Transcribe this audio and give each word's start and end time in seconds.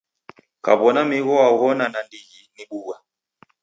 Kaw'ona 0.65 1.01
migho 1.09 1.33
waghona 1.41 1.85
nandighi 1.93 2.41
ni 2.53 2.63
bugha! 2.69 2.95